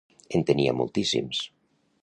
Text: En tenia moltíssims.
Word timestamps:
En 0.37 0.45
tenia 0.51 0.73
moltíssims. 0.79 1.45